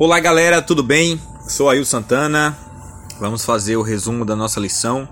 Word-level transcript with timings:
Olá 0.00 0.20
galera, 0.20 0.62
tudo 0.62 0.80
bem? 0.80 1.20
Sou 1.48 1.68
Ail 1.68 1.84
Santana. 1.84 2.56
Vamos 3.18 3.44
fazer 3.44 3.76
o 3.76 3.82
resumo 3.82 4.24
da 4.24 4.36
nossa 4.36 4.60
lição. 4.60 5.08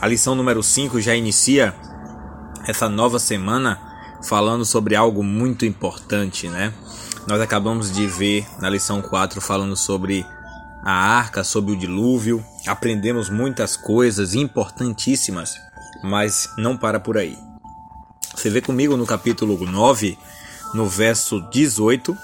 A 0.00 0.08
lição 0.08 0.34
número 0.34 0.62
5 0.62 0.98
já 0.98 1.14
inicia 1.14 1.74
essa 2.66 2.88
nova 2.88 3.18
semana 3.18 3.78
falando 4.26 4.64
sobre 4.64 4.96
algo 4.96 5.22
muito 5.22 5.66
importante, 5.66 6.48
né? 6.48 6.72
Nós 7.28 7.38
acabamos 7.38 7.92
de 7.92 8.06
ver 8.06 8.46
na 8.58 8.70
lição 8.70 9.02
4 9.02 9.42
falando 9.42 9.76
sobre 9.76 10.24
a 10.82 10.90
arca, 10.90 11.44
sobre 11.44 11.72
o 11.72 11.76
dilúvio. 11.76 12.42
Aprendemos 12.66 13.28
muitas 13.28 13.76
coisas 13.76 14.34
importantíssimas, 14.34 15.54
mas 16.02 16.48
não 16.56 16.78
para 16.78 16.98
por 16.98 17.18
aí. 17.18 17.36
Você 18.34 18.48
vê 18.48 18.62
comigo 18.62 18.96
no 18.96 19.04
capítulo 19.04 19.54
9, 19.66 20.18
no 20.72 20.88
verso 20.88 21.42
18, 21.50 22.16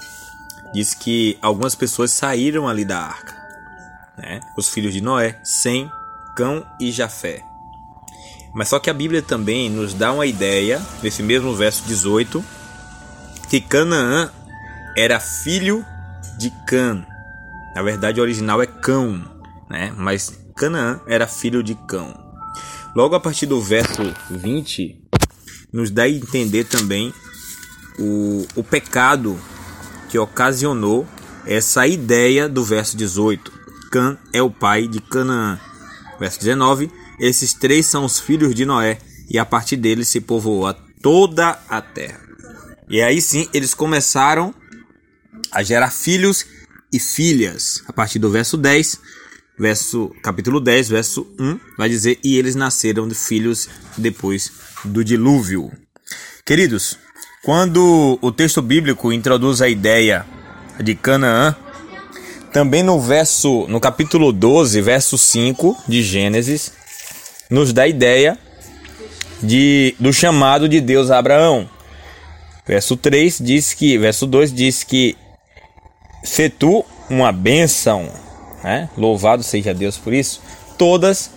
diz 0.73 0.93
que 0.93 1.37
algumas 1.41 1.75
pessoas 1.75 2.11
saíram 2.11 2.67
ali 2.67 2.85
da 2.85 2.99
arca, 2.99 3.35
né? 4.17 4.39
Os 4.57 4.69
filhos 4.69 4.93
de 4.93 5.01
Noé, 5.01 5.39
Sem, 5.43 5.89
Cão 6.35 6.65
e 6.79 6.91
Jafé. 6.91 7.43
Mas 8.53 8.69
só 8.69 8.79
que 8.79 8.89
a 8.89 8.93
Bíblia 8.93 9.21
também 9.21 9.69
nos 9.69 9.93
dá 9.93 10.11
uma 10.11 10.25
ideia, 10.25 10.81
nesse 11.01 11.23
mesmo 11.23 11.55
verso 11.55 11.83
18, 11.85 12.43
que 13.49 13.61
Canaã 13.61 14.29
era 14.95 15.19
filho 15.19 15.85
de 16.37 16.51
Cã. 16.65 17.05
Na 17.75 17.81
verdade, 17.81 18.19
o 18.19 18.23
original 18.23 18.61
é 18.61 18.67
Cão, 18.67 19.23
né? 19.69 19.93
Mas 19.95 20.37
Canaã 20.55 20.99
era 21.07 21.27
filho 21.27 21.63
de 21.63 21.75
Cão. 21.75 22.13
Logo 22.93 23.15
a 23.15 23.19
partir 23.19 23.45
do 23.45 23.61
verso 23.61 24.01
20, 24.29 25.01
nos 25.71 25.89
dá 25.89 26.03
a 26.03 26.09
entender 26.09 26.65
também 26.65 27.13
o, 27.97 28.45
o 28.55 28.63
pecado 28.63 29.39
que 30.11 30.19
ocasionou 30.19 31.07
essa 31.47 31.87
ideia 31.87 32.49
do 32.49 32.65
verso 32.65 32.97
18. 32.97 33.49
Cã 33.89 34.17
é 34.33 34.41
o 34.41 34.51
pai 34.51 34.85
de 34.85 34.99
Canaã. 34.99 35.57
Verso 36.19 36.37
19. 36.37 36.91
Esses 37.17 37.53
três 37.53 37.85
são 37.85 38.03
os 38.03 38.19
filhos 38.19 38.53
de 38.53 38.65
Noé, 38.65 38.99
e 39.29 39.39
a 39.39 39.45
partir 39.45 39.77
deles 39.77 40.09
se 40.09 40.19
povoou 40.19 40.73
toda 41.01 41.57
a 41.69 41.81
terra. 41.81 42.19
E 42.89 43.01
aí 43.01 43.21
sim 43.21 43.47
eles 43.53 43.73
começaram 43.73 44.53
a 45.49 45.63
gerar 45.63 45.91
filhos 45.91 46.45
e 46.91 46.99
filhas. 46.99 47.81
A 47.87 47.93
partir 47.93 48.19
do 48.19 48.29
verso 48.29 48.57
10, 48.57 48.99
verso, 49.57 50.13
capítulo 50.21 50.59
10, 50.59 50.89
verso 50.89 51.25
1, 51.39 51.57
vai 51.77 51.87
dizer: 51.87 52.19
E 52.21 52.37
eles 52.37 52.53
nasceram 52.53 53.07
de 53.07 53.15
filhos 53.15 53.69
depois 53.97 54.51
do 54.83 55.05
dilúvio. 55.05 55.71
Queridos, 56.45 56.97
quando 57.43 58.19
o 58.21 58.31
texto 58.31 58.61
bíblico 58.61 59.11
introduz 59.11 59.61
a 59.61 59.67
ideia 59.67 60.25
de 60.79 60.93
Canaã, 60.93 61.55
também 62.53 62.83
no 62.83 62.99
verso, 62.99 63.65
no 63.67 63.79
capítulo 63.79 64.31
12, 64.31 64.79
verso 64.81 65.17
5 65.17 65.75
de 65.87 66.03
Gênesis, 66.03 66.71
nos 67.49 67.73
dá 67.73 67.83
a 67.83 67.87
ideia 67.87 68.37
de, 69.41 69.95
do 69.99 70.13
chamado 70.13 70.69
de 70.69 70.79
Deus 70.79 71.09
a 71.09 71.17
Abraão. 71.17 71.67
Verso 72.67 72.95
3 72.95 73.39
diz 73.39 73.73
que, 73.73 73.97
verso 73.97 74.27
2 74.27 74.53
diz 74.53 74.83
que 74.83 75.17
se 76.23 76.47
tu 76.47 76.85
uma 77.09 77.31
bênção, 77.31 78.07
né? 78.63 78.87
Louvado 78.95 79.41
seja 79.41 79.73
Deus 79.73 79.97
por 79.97 80.13
isso, 80.13 80.41
todas 80.77 81.31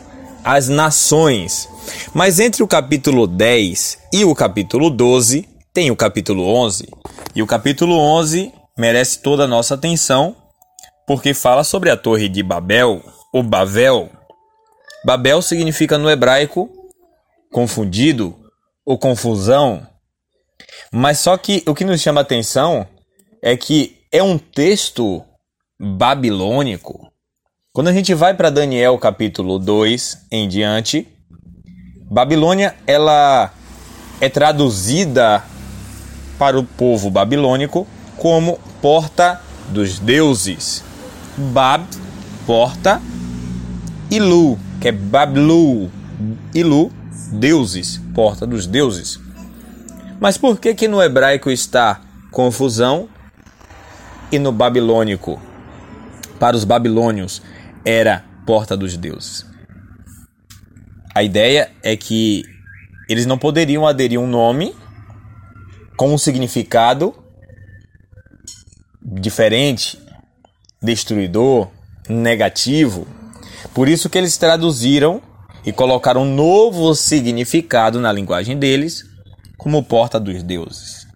as 0.44 0.68
nações. 0.68 1.66
Mas 2.12 2.38
entre 2.38 2.62
o 2.62 2.68
capítulo 2.68 3.26
10 3.26 3.98
e 4.12 4.24
o 4.24 4.34
capítulo 4.34 4.90
12, 4.90 5.53
tem 5.74 5.90
o 5.90 5.96
capítulo 5.96 6.46
11, 6.46 6.88
e 7.34 7.42
o 7.42 7.46
capítulo 7.48 7.98
11 7.98 8.52
merece 8.78 9.18
toda 9.18 9.42
a 9.42 9.48
nossa 9.48 9.74
atenção, 9.74 10.36
porque 11.04 11.34
fala 11.34 11.64
sobre 11.64 11.90
a 11.90 11.96
Torre 11.96 12.28
de 12.28 12.44
Babel, 12.44 13.02
ou 13.32 13.42
Babel. 13.42 14.08
Babel 15.04 15.42
significa 15.42 15.98
no 15.98 16.08
hebraico 16.08 16.70
confundido 17.52 18.36
ou 18.86 18.96
confusão. 18.96 19.84
Mas 20.92 21.18
só 21.18 21.36
que 21.36 21.64
o 21.66 21.74
que 21.74 21.84
nos 21.84 22.00
chama 22.00 22.20
atenção 22.20 22.86
é 23.42 23.56
que 23.56 23.98
é 24.12 24.22
um 24.22 24.38
texto 24.38 25.24
babilônico. 25.78 27.10
Quando 27.72 27.88
a 27.88 27.92
gente 27.92 28.14
vai 28.14 28.32
para 28.32 28.48
Daniel 28.48 28.96
capítulo 28.96 29.58
2 29.58 30.28
em 30.30 30.48
diante, 30.48 31.08
Babilônia 32.08 32.76
ela 32.86 33.52
é 34.20 34.28
traduzida 34.28 35.42
para 36.38 36.58
o 36.58 36.64
povo 36.64 37.10
babilônico 37.10 37.86
como 38.16 38.58
porta 38.80 39.40
dos 39.68 39.98
deuses. 39.98 40.84
Bab, 41.36 41.84
porta, 42.46 43.00
e 44.10 44.20
Lu, 44.20 44.58
que 44.80 44.88
é 44.88 44.92
Bablu, 44.92 45.90
e 46.54 46.62
Lu, 46.62 46.92
deuses, 47.32 48.00
porta 48.14 48.46
dos 48.46 48.66
deuses. 48.66 49.18
Mas 50.20 50.38
por 50.38 50.58
que 50.58 50.74
que 50.74 50.86
no 50.86 51.02
hebraico 51.02 51.50
está 51.50 52.00
confusão 52.30 53.08
e 54.30 54.38
no 54.38 54.52
babilônico, 54.52 55.40
para 56.38 56.56
os 56.56 56.64
babilônios, 56.64 57.42
era 57.84 58.24
porta 58.46 58.76
dos 58.76 58.96
deuses? 58.96 59.46
A 61.14 61.22
ideia 61.22 61.70
é 61.82 61.96
que 61.96 62.44
eles 63.08 63.26
não 63.26 63.38
poderiam 63.38 63.86
aderir 63.86 64.18
um 64.18 64.26
nome 64.26 64.74
com 65.96 66.12
um 66.12 66.18
significado 66.18 67.14
diferente, 69.02 69.98
destruidor, 70.82 71.68
negativo. 72.08 73.06
Por 73.72 73.88
isso 73.88 74.08
que 74.08 74.18
eles 74.18 74.36
traduziram 74.36 75.22
e 75.64 75.72
colocaram 75.72 76.22
um 76.22 76.34
novo 76.34 76.94
significado 76.94 78.00
na 78.00 78.12
linguagem 78.12 78.58
deles, 78.58 79.04
como 79.56 79.82
porta 79.82 80.20
dos 80.20 80.42
deuses. 80.42 81.06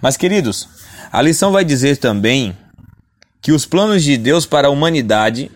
Mas 0.00 0.16
queridos, 0.16 0.68
a 1.10 1.22
lição 1.22 1.52
vai 1.52 1.64
dizer 1.64 1.96
também 1.96 2.56
que 3.40 3.52
os 3.52 3.64
planos 3.64 4.02
de 4.02 4.16
Deus 4.16 4.44
para 4.44 4.68
a 4.68 4.70
humanidade 4.70 5.50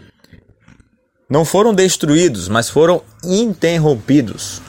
não 1.28 1.44
foram 1.44 1.74
destruídos, 1.74 2.48
mas 2.48 2.68
foram 2.68 3.02
interrompidos. 3.24 4.60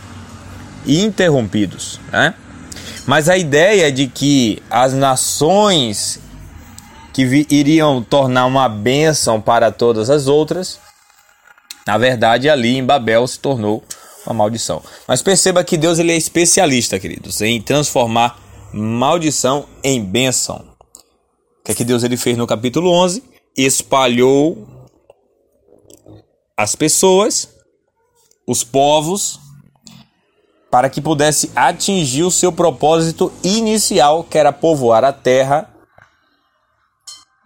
Interrompidos, 0.85 1.99
né? 2.11 2.33
Mas 3.05 3.27
a 3.27 3.37
ideia 3.37 3.91
de 3.91 4.07
que 4.07 4.61
as 4.69 4.93
nações 4.93 6.19
que 7.13 7.23
iriam 7.49 8.01
tornar 8.01 8.45
uma 8.45 8.69
bênção 8.69 9.41
para 9.41 9.71
todas 9.71 10.09
as 10.09 10.27
outras, 10.27 10.79
na 11.85 11.97
verdade 11.97 12.49
ali 12.49 12.77
em 12.77 12.85
Babel 12.85 13.27
se 13.27 13.39
tornou 13.39 13.83
uma 14.25 14.33
maldição. 14.33 14.81
Mas 15.07 15.21
perceba 15.21 15.63
que 15.63 15.77
Deus 15.77 15.99
ele 15.99 16.11
é 16.11 16.15
especialista, 16.15 16.99
queridos, 16.99 17.41
em 17.41 17.61
transformar 17.61 18.39
maldição 18.71 19.67
em 19.83 20.03
bênção. 20.03 20.63
O 21.59 21.63
que 21.65 21.71
é 21.71 21.75
que 21.75 21.83
Deus 21.83 22.03
ele 22.03 22.17
fez 22.17 22.37
no 22.37 22.47
capítulo 22.47 22.91
11? 22.91 23.23
Espalhou 23.57 24.67
as 26.55 26.75
pessoas, 26.75 27.49
os 28.47 28.63
povos, 28.63 29.39
para 30.71 30.89
que 30.89 31.01
pudesse 31.01 31.51
atingir 31.53 32.23
o 32.23 32.31
seu 32.31 32.51
propósito 32.51 33.31
inicial, 33.43 34.23
que 34.23 34.37
era 34.37 34.53
povoar 34.53 35.03
a 35.03 35.11
terra, 35.11 35.69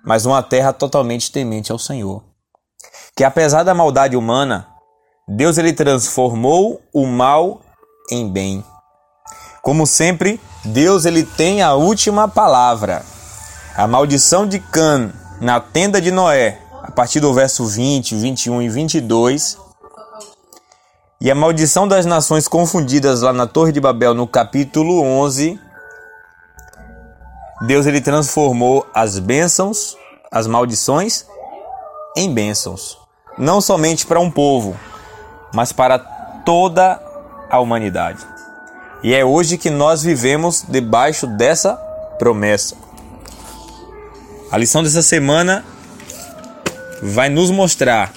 mas 0.05 0.27
uma 0.27 0.43
terra 0.43 0.71
totalmente 0.71 1.31
temente 1.31 1.71
ao 1.71 1.79
Senhor. 1.79 2.23
Que 3.17 3.23
apesar 3.23 3.63
da 3.63 3.73
maldade 3.73 4.15
humana, 4.15 4.67
Deus 5.27 5.57
ele 5.57 5.73
transformou 5.73 6.79
o 6.93 7.07
mal 7.07 7.61
em 8.11 8.31
bem. 8.31 8.63
Como 9.63 9.87
sempre, 9.87 10.39
Deus 10.63 11.05
ele 11.05 11.23
tem 11.23 11.63
a 11.63 11.73
última 11.73 12.27
palavra. 12.27 13.03
A 13.75 13.87
maldição 13.87 14.47
de 14.47 14.59
Cã 14.59 15.11
na 15.41 15.59
tenda 15.59 15.99
de 15.99 16.11
Noé, 16.11 16.61
a 16.83 16.91
partir 16.91 17.19
do 17.19 17.33
verso 17.33 17.65
20, 17.65 18.15
21 18.15 18.61
e 18.61 18.69
22, 18.69 19.57
e 21.25 21.31
a 21.31 21.33
maldição 21.33 21.87
das 21.87 22.05
nações 22.05 22.47
confundidas 22.47 23.23
lá 23.23 23.33
na 23.33 23.47
Torre 23.47 23.71
de 23.71 23.81
Babel, 23.81 24.13
no 24.13 24.27
capítulo 24.27 25.01
11, 25.01 25.59
Deus 27.65 27.87
ele 27.87 27.99
transformou 27.99 28.85
as 28.93 29.17
bênçãos, 29.17 29.97
as 30.31 30.45
maldições, 30.45 31.25
em 32.15 32.31
bênçãos. 32.31 32.99
Não 33.39 33.59
somente 33.59 34.05
para 34.05 34.19
um 34.19 34.29
povo, 34.29 34.77
mas 35.51 35.71
para 35.71 35.97
toda 35.97 37.01
a 37.49 37.59
humanidade. 37.59 38.23
E 39.01 39.11
é 39.11 39.25
hoje 39.25 39.57
que 39.57 39.71
nós 39.71 40.03
vivemos 40.03 40.63
debaixo 40.69 41.25
dessa 41.25 41.73
promessa. 42.19 42.75
A 44.51 44.59
lição 44.59 44.83
dessa 44.83 45.01
semana 45.01 45.65
vai 47.01 47.29
nos 47.29 47.49
mostrar 47.49 48.11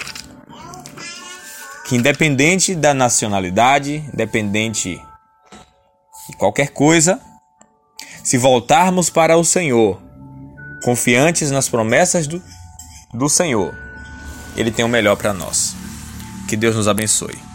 que 1.89 1.97
independente 1.97 2.75
da 2.75 2.93
nacionalidade, 2.93 4.05
independente 4.13 5.01
de 6.29 6.37
qualquer 6.37 6.69
coisa, 6.69 7.19
se 8.23 8.37
voltarmos 8.37 9.09
para 9.09 9.39
o 9.39 9.45
Senhor, 9.45 9.99
confiantes 10.85 11.51
nas 11.51 11.67
promessas 11.67 12.27
do, 12.27 12.43
do 13.15 13.27
Senhor, 13.27 13.75
Ele 14.55 14.71
tem 14.71 14.85
o 14.85 14.89
melhor 14.89 15.17
para 15.17 15.33
nós. 15.33 15.75
Que 16.47 16.57
Deus 16.57 16.77
nos 16.77 16.89
abençoe. 16.89 17.48